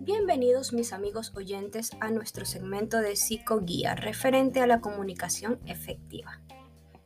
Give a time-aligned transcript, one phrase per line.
[0.00, 6.40] Bienvenidos mis amigos oyentes a nuestro segmento de psicoguía referente a la comunicación efectiva.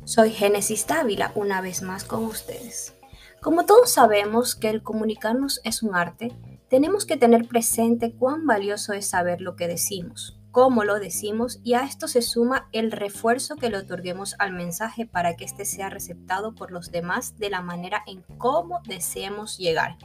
[0.04, 2.95] Soy Génesis Dávila una vez más con ustedes.
[3.41, 6.33] Como todos sabemos que el comunicarnos es un arte,
[6.69, 11.75] tenemos que tener presente cuán valioso es saber lo que decimos, cómo lo decimos y
[11.75, 15.91] a esto se suma el refuerzo que le otorguemos al mensaje para que éste sea
[15.91, 19.97] receptado por los demás de la manera en cómo deseemos llegar,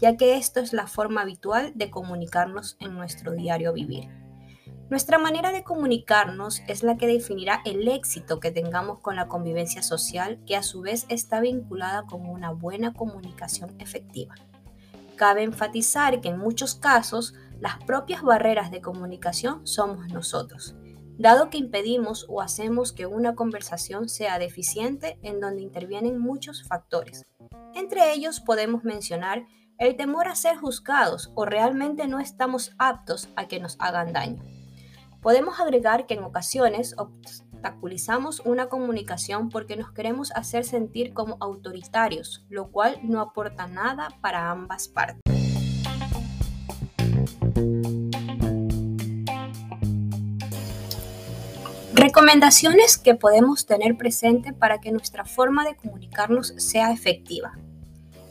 [0.00, 4.08] ya que esto es la forma habitual de comunicarnos en nuestro diario vivir.
[4.90, 9.82] Nuestra manera de comunicarnos es la que definirá el éxito que tengamos con la convivencia
[9.82, 14.34] social, que a su vez está vinculada con una buena comunicación efectiva.
[15.16, 20.74] Cabe enfatizar que en muchos casos las propias barreras de comunicación somos nosotros,
[21.16, 27.24] dado que impedimos o hacemos que una conversación sea deficiente en donde intervienen muchos factores.
[27.76, 29.46] Entre ellos podemos mencionar
[29.78, 34.42] el temor a ser juzgados o realmente no estamos aptos a que nos hagan daño.
[35.20, 42.44] Podemos agregar que en ocasiones obstaculizamos una comunicación porque nos queremos hacer sentir como autoritarios,
[42.48, 45.31] lo cual no aporta nada para ambas partes.
[51.94, 57.52] Recomendaciones que podemos tener presente para que nuestra forma de comunicarnos sea efectiva.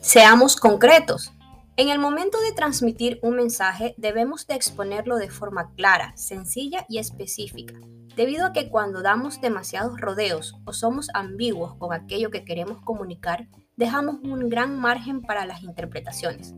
[0.02, 1.32] Seamos concretos.
[1.78, 6.98] En el momento de transmitir un mensaje debemos de exponerlo de forma clara, sencilla y
[6.98, 7.76] específica,
[8.16, 13.48] debido a que cuando damos demasiados rodeos o somos ambiguos con aquello que queremos comunicar,
[13.78, 16.56] dejamos un gran margen para las interpretaciones.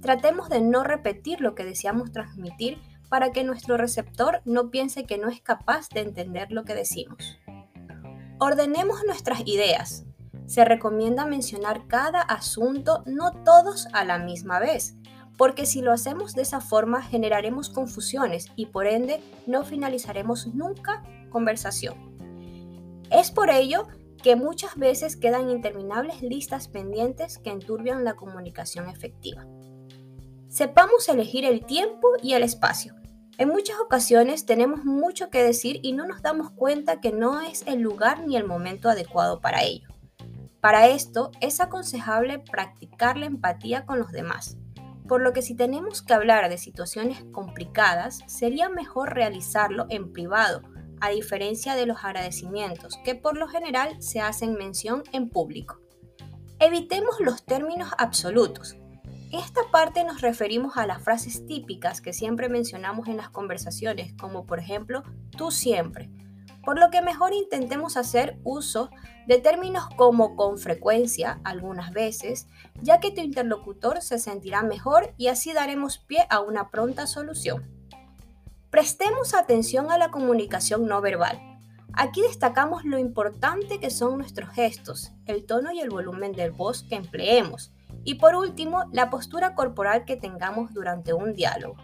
[0.00, 5.18] Tratemos de no repetir lo que deseamos transmitir para que nuestro receptor no piense que
[5.18, 7.38] no es capaz de entender lo que decimos.
[8.38, 10.04] Ordenemos nuestras ideas.
[10.46, 14.96] Se recomienda mencionar cada asunto, no todos a la misma vez,
[15.36, 21.02] porque si lo hacemos de esa forma generaremos confusiones y por ende no finalizaremos nunca
[21.30, 21.94] conversación.
[23.10, 23.86] Es por ello
[24.22, 29.46] que muchas veces quedan interminables listas pendientes que enturbian la comunicación efectiva.
[30.48, 32.94] Sepamos elegir el tiempo y el espacio.
[33.38, 37.64] En muchas ocasiones tenemos mucho que decir y no nos damos cuenta que no es
[37.66, 39.88] el lugar ni el momento adecuado para ello.
[40.62, 44.56] Para esto es aconsejable practicar la empatía con los demás,
[45.06, 50.62] por lo que si tenemos que hablar de situaciones complicadas, sería mejor realizarlo en privado,
[51.02, 55.78] a diferencia de los agradecimientos que por lo general se hacen mención en público.
[56.58, 58.78] Evitemos los términos absolutos,
[59.32, 64.46] esta parte nos referimos a las frases típicas que siempre mencionamos en las conversaciones, como
[64.46, 65.02] por ejemplo,
[65.36, 66.10] tú siempre,
[66.64, 68.90] por lo que mejor intentemos hacer uso
[69.26, 72.48] de términos como con frecuencia, algunas veces,
[72.82, 77.70] ya que tu interlocutor se sentirá mejor y así daremos pie a una pronta solución.
[78.70, 81.40] Prestemos atención a la comunicación no verbal.
[81.92, 86.82] Aquí destacamos lo importante que son nuestros gestos, el tono y el volumen del voz
[86.82, 87.72] que empleemos,
[88.06, 91.74] y por último, la postura corporal que tengamos durante un diálogo.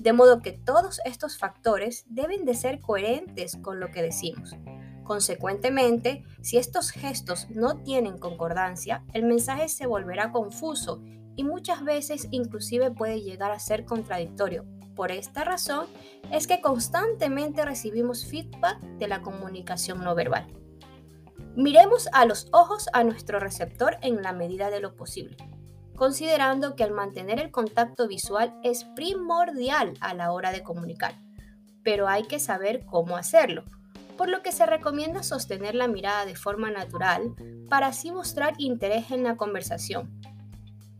[0.00, 4.56] De modo que todos estos factores deben de ser coherentes con lo que decimos.
[5.04, 11.00] Consecuentemente, si estos gestos no tienen concordancia, el mensaje se volverá confuso
[11.36, 14.64] y muchas veces inclusive puede llegar a ser contradictorio.
[14.96, 15.86] Por esta razón
[16.32, 20.48] es que constantemente recibimos feedback de la comunicación no verbal.
[21.56, 25.36] Miremos a los ojos a nuestro receptor en la medida de lo posible,
[25.94, 31.14] considerando que al mantener el contacto visual es primordial a la hora de comunicar,
[31.84, 33.62] pero hay que saber cómo hacerlo,
[34.16, 37.36] por lo que se recomienda sostener la mirada de forma natural
[37.68, 40.20] para así mostrar interés en la conversación,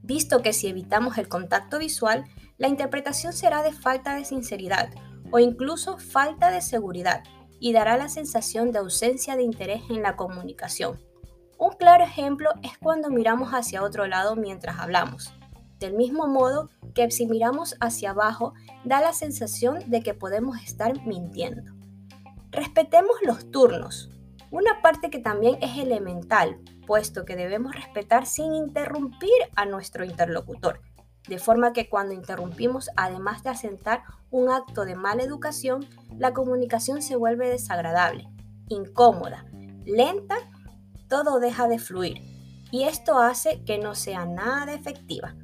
[0.03, 2.27] visto que si evitamos el contacto visual,
[2.59, 4.91] la interpretación será de falta de sinceridad
[5.33, 7.25] o incluso falta de seguridad,
[7.65, 11.01] y dará la sensación de ausencia de interés en la comunicación.
[11.57, 15.33] Un claro ejemplo es cuando miramos hacia otro lado mientras hablamos.
[15.79, 18.53] Del mismo modo que si miramos hacia abajo
[18.85, 21.73] da la sensación de que podemos estar mintiendo.
[22.51, 24.11] Respetemos los turnos,
[24.51, 30.83] una parte que también es elemental, puesto que debemos respetar sin interrumpir a nuestro interlocutor
[31.29, 35.87] de forma que cuando interrumpimos, además de asentar un acto de mala educación,
[36.19, 38.29] la comunicación se vuelve desagradable,
[38.69, 39.47] incómoda,
[39.85, 40.37] lenta,
[41.09, 42.21] todo deja de fluir.
[42.71, 45.35] Y esto hace que no sea nada efectiva,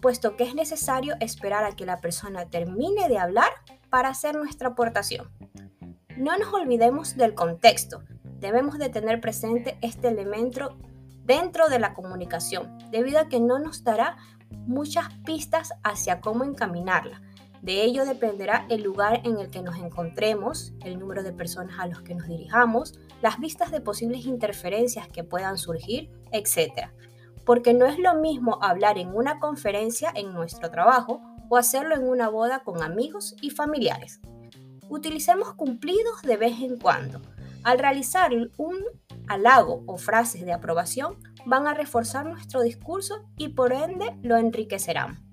[0.00, 3.50] puesto que es necesario esperar a que la persona termine de hablar
[3.90, 5.30] para hacer nuestra aportación.
[6.16, 8.02] No nos olvidemos del contexto.
[8.40, 10.76] Debemos de tener presente este elemento
[11.24, 14.16] dentro de la comunicación, debido a que no nos dará
[14.50, 17.22] muchas pistas hacia cómo encaminarla.
[17.62, 21.86] De ello dependerá el lugar en el que nos encontremos, el número de personas a
[21.86, 26.90] los que nos dirijamos, las vistas de posibles interferencias que puedan surgir, etc.
[27.44, 32.06] Porque no es lo mismo hablar en una conferencia en nuestro trabajo o hacerlo en
[32.06, 34.20] una boda con amigos y familiares.
[34.88, 37.20] Utilicemos cumplidos de vez en cuando.
[37.64, 38.76] Al realizar un
[39.26, 41.18] halago o frases de aprobación,
[41.48, 45.24] van a reforzar nuestro discurso y por ende lo enriquecerán.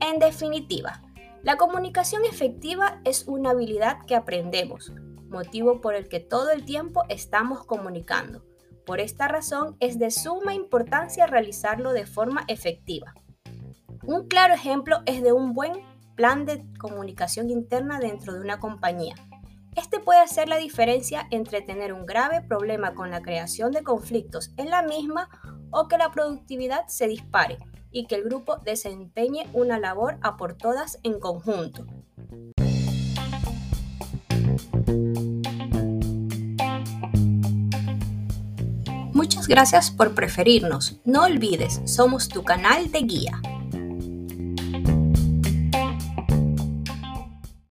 [0.00, 1.02] En definitiva,
[1.42, 4.92] la comunicación efectiva es una habilidad que aprendemos,
[5.28, 8.44] motivo por el que todo el tiempo estamos comunicando.
[8.84, 13.12] Por esta razón es de suma importancia realizarlo de forma efectiva.
[14.04, 15.72] Un claro ejemplo es de un buen
[16.14, 19.16] plan de comunicación interna dentro de una compañía.
[19.76, 24.52] Este puede hacer la diferencia entre tener un grave problema con la creación de conflictos
[24.56, 25.28] en la misma
[25.70, 27.58] o que la productividad se dispare
[27.90, 31.84] y que el grupo desempeñe una labor a por todas en conjunto.
[39.12, 41.00] Muchas gracias por preferirnos.
[41.04, 43.40] No olvides, somos tu canal de guía.